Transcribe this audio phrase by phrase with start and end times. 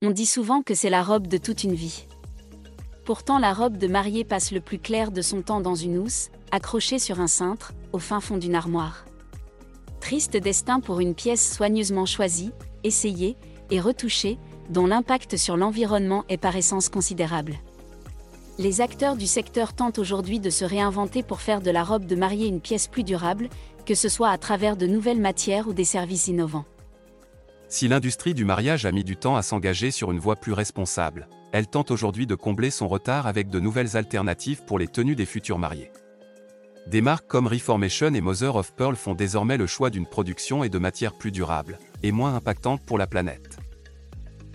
[0.00, 2.06] On dit souvent que c'est la robe de toute une vie.
[3.04, 6.30] Pourtant, la robe de mariée passe le plus clair de son temps dans une housse,
[6.52, 9.06] accrochée sur un cintre, au fin fond d'une armoire.
[9.98, 12.52] Triste destin pour une pièce soigneusement choisie,
[12.84, 13.36] essayée
[13.72, 14.38] et retouchée,
[14.70, 17.56] dont l'impact sur l'environnement est par essence considérable.
[18.56, 22.14] Les acteurs du secteur tentent aujourd'hui de se réinventer pour faire de la robe de
[22.14, 23.48] mariée une pièce plus durable,
[23.84, 26.66] que ce soit à travers de nouvelles matières ou des services innovants.
[27.70, 31.28] Si l'industrie du mariage a mis du temps à s'engager sur une voie plus responsable,
[31.52, 35.26] elle tente aujourd'hui de combler son retard avec de nouvelles alternatives pour les tenues des
[35.26, 35.92] futurs mariés.
[36.86, 40.70] Des marques comme Reformation et Mother of Pearl font désormais le choix d'une production et
[40.70, 43.58] de matières plus durables, et moins impactantes pour la planète.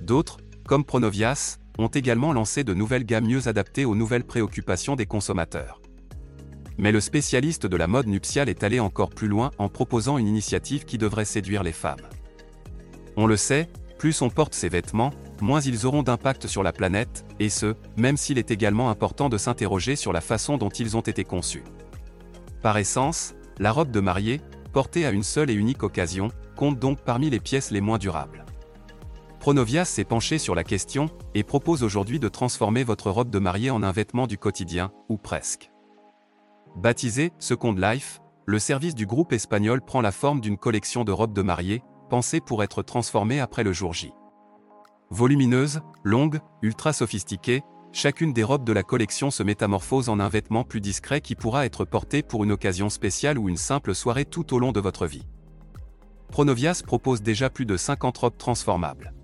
[0.00, 5.06] D'autres, comme Pronovias, ont également lancé de nouvelles gammes mieux adaptées aux nouvelles préoccupations des
[5.06, 5.82] consommateurs.
[6.78, 10.28] Mais le spécialiste de la mode nuptiale est allé encore plus loin en proposant une
[10.28, 12.00] initiative qui devrait séduire les femmes.
[13.16, 17.24] On le sait, plus on porte ces vêtements, moins ils auront d'impact sur la planète,
[17.38, 21.02] et ce, même s'il est également important de s'interroger sur la façon dont ils ont
[21.02, 21.62] été conçus.
[22.62, 24.40] Par essence, la robe de mariée,
[24.72, 28.46] portée à une seule et unique occasion, compte donc parmi les pièces les moins durables.
[29.40, 33.70] Pronovias s'est penché sur la question, et propose aujourd'hui de transformer votre robe de mariée
[33.70, 35.70] en un vêtement du quotidien, ou presque.
[36.76, 41.34] Baptisé Second Life, le service du groupe espagnol prend la forme d'une collection de robes
[41.34, 41.82] de mariée,
[42.12, 44.12] pensée pour être transformée après le jour J.
[45.08, 50.62] Volumineuse, longue, ultra sophistiquée, chacune des robes de la collection se métamorphose en un vêtement
[50.62, 54.52] plus discret qui pourra être porté pour une occasion spéciale ou une simple soirée tout
[54.52, 55.26] au long de votre vie.
[56.28, 59.14] Pronovias propose déjà plus de 50 robes transformables.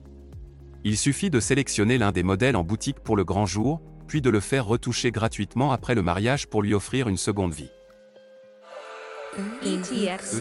[0.82, 4.30] Il suffit de sélectionner l'un des modèles en boutique pour le grand jour, puis de
[4.30, 7.68] le faire retoucher gratuitement après le mariage pour lui offrir une seconde vie.
[9.62, 10.40] ETX